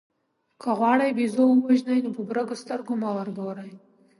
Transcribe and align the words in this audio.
که 0.61 0.69
غواړئ 0.79 1.11
بېزو 1.17 1.43
ووژنئ 1.49 1.99
نو 2.03 2.09
په 2.15 2.21
برګو 2.27 2.55
سترګو 2.63 2.93
مه 3.01 3.09
ورګورئ. 3.17 3.71